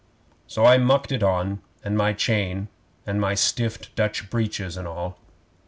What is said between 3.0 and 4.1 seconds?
and my stiffed